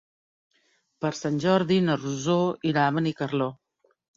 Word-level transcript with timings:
Per 1.03 1.11
Sant 1.17 1.37
Jordi 1.45 1.79
na 1.91 1.99
Rosó 2.07 2.41
irà 2.73 2.87
a 2.89 2.99
Benicarló. 2.99 3.53